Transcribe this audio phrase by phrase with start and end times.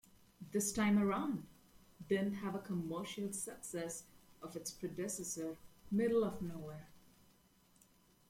[0.51, 1.45] "This Time Around"
[2.09, 4.05] didn't have the commercial success
[4.41, 5.57] of its predecessor
[5.91, 6.87] "Middle of Nowhere".